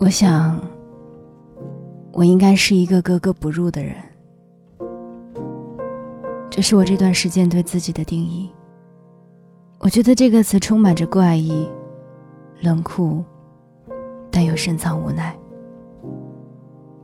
[0.00, 0.58] 我想，
[2.10, 3.94] 我应该是一个格格不入的人，
[6.48, 8.50] 这是我这段时间对自己的定义。
[9.78, 11.68] 我觉得这个词充满着怪异、
[12.62, 13.22] 冷酷，
[14.30, 15.36] 但又深藏无奈。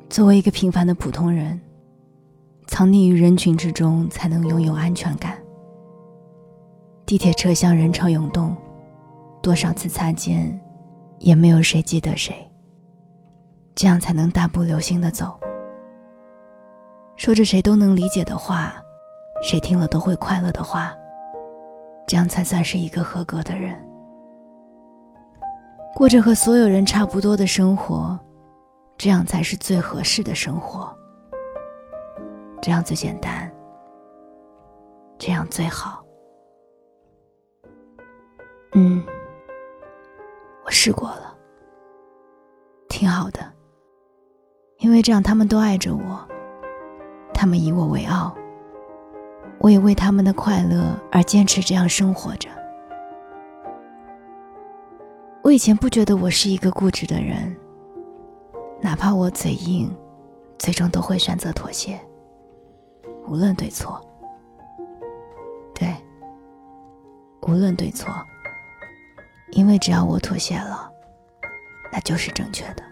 [0.08, 1.60] 作为一个平凡的普通人，
[2.66, 5.36] 藏匿于人群之中才能拥有安全感。
[7.04, 8.56] 地铁车厢人潮涌动，
[9.42, 10.58] 多少次擦肩，
[11.18, 12.35] 也没有谁记得谁。
[13.76, 15.39] 这样才能大步流星的走，
[17.14, 18.75] 说着谁都能理解的话，
[19.43, 20.96] 谁听了都会快乐的话，
[22.07, 23.79] 这样才算是一个合格的人。
[25.94, 28.18] 过着和所有人差不多的生活，
[28.96, 30.90] 这样才是最合适的生活。
[32.62, 33.52] 这样最简单，
[35.19, 36.02] 这样最好。
[38.72, 39.05] 嗯，
[40.64, 41.36] 我试过了，
[42.88, 43.45] 挺好的。
[44.86, 46.28] 因为这样，他们都爱着我，
[47.34, 48.32] 他们以我为傲，
[49.58, 52.48] 我也为他们的快乐而坚持这样生活着。
[55.42, 57.56] 我以前不觉得我是一个固执的人，
[58.80, 59.92] 哪怕我嘴硬，
[60.56, 61.98] 最终都会选择妥协，
[63.26, 64.00] 无论对错。
[65.74, 65.92] 对，
[67.42, 68.14] 无论对错，
[69.50, 70.88] 因为只要我妥协了，
[71.92, 72.84] 那就是正确的。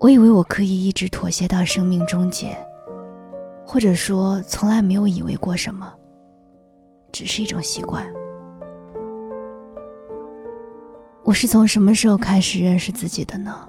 [0.00, 2.56] 我以为我可以一直妥协到生命终结，
[3.66, 5.92] 或者说从来没有以为过什么，
[7.10, 8.06] 只是一种习惯。
[11.24, 13.66] 我是从什么时候开始认识自己的呢？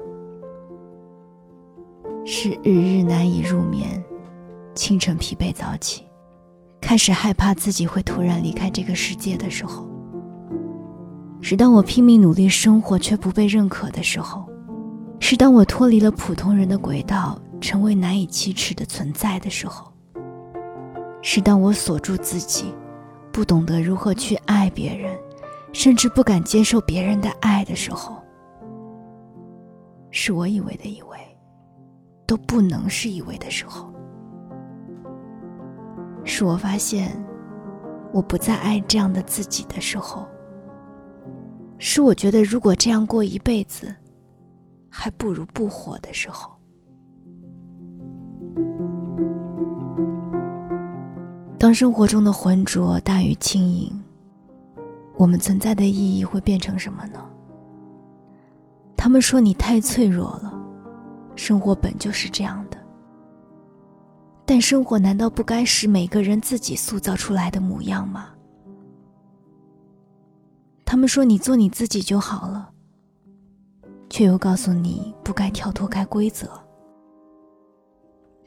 [2.26, 4.02] 是日日难以入眠，
[4.76, 6.04] 清晨疲惫早起，
[6.80, 9.90] 开始害怕自己会突然离开这个世界的时候。
[11.42, 14.48] 是当我拼命努力生活却不被认可的时候。
[15.20, 19.92] 是当我脱离了普通人的轨道，成为难以启齿的存在的时候；
[21.22, 22.74] 是当我锁住自己，
[23.32, 25.16] 不懂得如何去爱别人，
[25.72, 28.16] 甚至不敢接受别人的爱的时候；
[30.10, 31.18] 是我以为的以为，
[32.26, 33.86] 都不能是以为的时候；
[36.24, 37.24] 是我发现
[38.12, 40.24] 我不再爱这样的自己的时候；
[41.78, 43.94] 是我觉得如果这样过一辈子。
[44.90, 46.52] 还不如不活的时候。
[51.58, 53.92] 当生活中的浑浊大于轻盈，
[55.18, 57.20] 我们存在的意义会变成什么呢？
[58.96, 60.58] 他们说你太脆弱了，
[61.36, 62.78] 生活本就是这样的。
[64.46, 68.30] 但生活难道不该是每个人自己塑造出来的模样吗？
[70.86, 72.72] 他们说你做你自己就好了。
[74.10, 76.50] 却又告诉你不该跳脱开规则。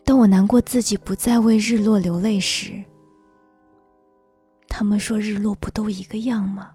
[0.05, 2.83] 当我难过自己不再为日落流泪时，
[4.69, 6.71] 他们说日落不都一个样吗？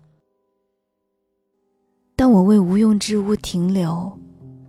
[2.15, 4.11] 当我为无用之物停留，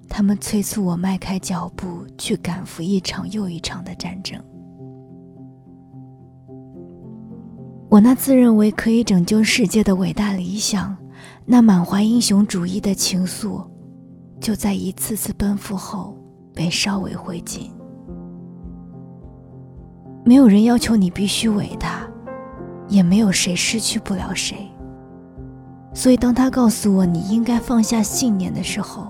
[0.08, 4.38] 他们催促我迈开脚步去赶赴一场又一场的战争。
[7.88, 10.94] 我那自认为可以拯救世界的伟大理想，
[11.46, 13.66] 那满怀英雄主义的情愫。
[14.41, 16.16] 就在一次次奔赴后，
[16.54, 17.71] 被烧为灰烬。
[20.25, 22.06] 没有人要求你必须伟大，
[22.87, 24.69] 也没有谁失去不了谁。
[25.94, 29.09] 所以，当他告诉我你应该放下信念的时候，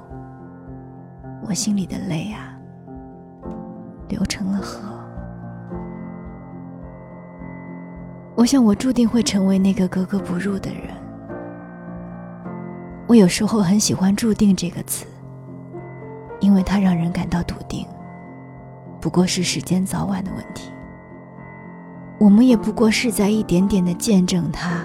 [1.43, 2.57] 我心里的泪啊，
[4.09, 4.81] 流成了河。
[8.37, 10.95] 我想，我注定会成为那个格格不入的人。
[13.09, 15.05] 我有时候很喜欢“注定”这个词。
[16.41, 17.87] 因为它让人感到笃定，
[19.01, 20.71] 不过是时间早晚的问题。
[22.19, 24.85] 我们也不过是在一点点的见证它，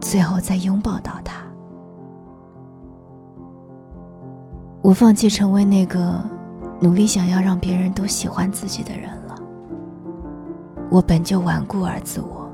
[0.00, 1.42] 最后再拥抱到它。
[4.82, 6.22] 我放弃成为那个
[6.80, 9.34] 努力想要让别人都喜欢自己的人了。
[10.90, 12.48] 我本就顽固而自我。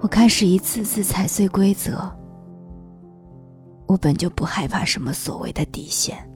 [0.00, 2.10] 我开始一次次踩碎规则。
[3.86, 6.29] 我本就不害怕什么所谓的底线。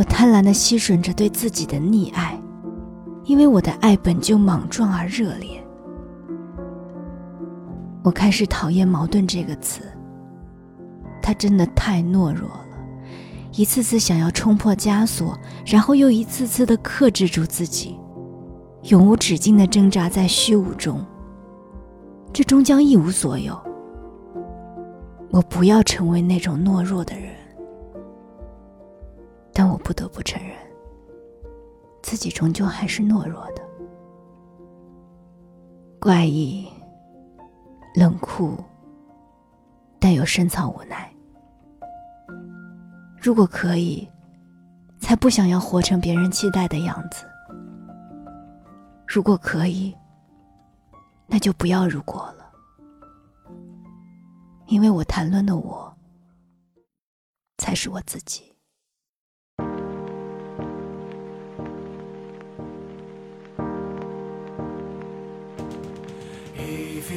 [0.00, 2.34] 我贪婪的吸吮着对自己的溺爱，
[3.24, 5.62] 因为我的爱本就莽撞而热烈。
[8.02, 9.82] 我开始讨厌“矛盾”这个词，
[11.20, 12.66] 它真的太懦弱了，
[13.52, 17.94] 一次次想要冲破枷锁，然后又一次次的克制住自己，
[18.84, 21.04] 永无止境的挣扎在虚无中，
[22.32, 23.54] 这终将一无所有。
[25.30, 27.34] 我不要成为那种懦弱的人。
[29.62, 30.56] 但我不得不承认，
[32.02, 33.62] 自己终究还是懦弱的，
[36.00, 36.66] 怪异、
[37.94, 38.56] 冷酷，
[39.98, 41.12] 但又深藏无奈。
[43.20, 44.08] 如果可以，
[44.98, 47.26] 才不想要活成别人期待的样子。
[49.06, 49.94] 如果可以，
[51.26, 52.50] 那就不要如果了，
[54.68, 55.94] 因为我谈论的我，
[57.58, 58.49] 才是我自己。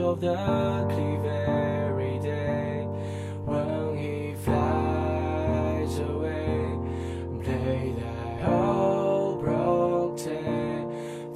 [0.00, 0.34] of the
[0.88, 2.86] cliff every day
[3.44, 6.78] when he flies away.
[7.42, 10.86] Play that old broke tape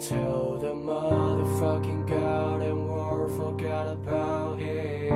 [0.01, 5.13] till the motherfucking God and world forgot about him.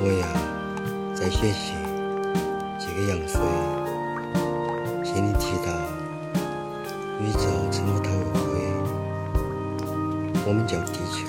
[0.00, 0.26] 我呀，
[1.14, 1.74] 在学习
[2.78, 3.40] 几个羊水，
[5.04, 5.68] 心里提到
[7.20, 8.37] 宇宙这么大。
[10.48, 11.28] 我们叫地球，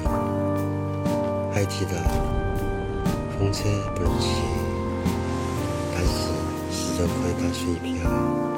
[1.54, 1.92] 还提到
[3.38, 4.30] 风车不能骑，
[5.94, 6.32] 但是
[6.72, 8.49] 试着可以打水漂。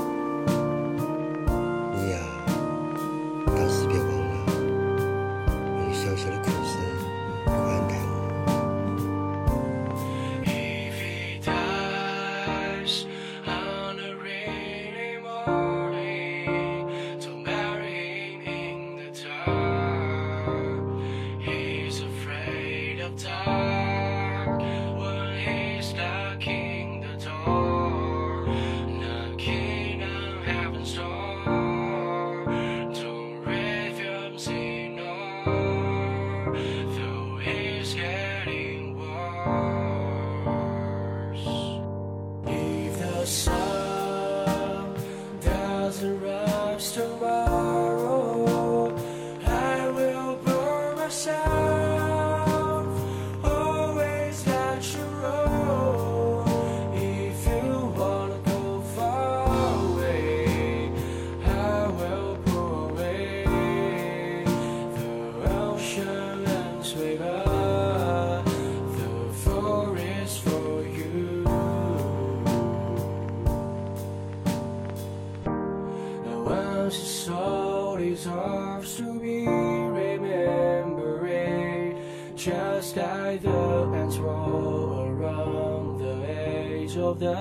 [87.01, 87.33] Of the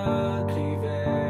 [0.49, 1.20] cliff.